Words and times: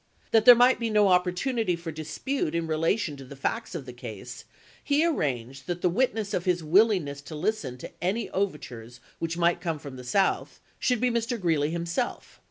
That 0.31 0.45
there 0.45 0.55
might 0.55 0.79
be 0.79 0.89
no 0.89 1.09
opportunity 1.09 1.75
for 1.75 1.91
dispute 1.91 2.55
in 2.55 2.65
relation 2.65 3.15
to 3.17 3.23
the 3.23 3.35
facts 3.35 3.75
of 3.75 3.85
the 3.85 3.93
case, 3.93 4.45
he 4.83 5.05
arranged 5.05 5.67
that 5.67 5.81
the 5.83 5.91
witness 5.91 6.33
of 6.33 6.45
his 6.45 6.63
willingness 6.63 7.21
to 7.21 7.35
listen 7.35 7.77
to 7.77 8.03
any 8.03 8.27
overtures 8.31 8.99
which 9.19 9.37
might 9.37 9.61
come 9.61 9.77
from 9.77 9.97
the 9.97 10.03
South 10.03 10.59
should 10.79 11.01
be 11.01 11.11
Mr. 11.11 11.39
Greeley 11.39 11.69
himself. 11.69 12.39